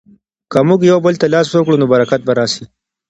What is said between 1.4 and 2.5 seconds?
ورکړو نو برکت به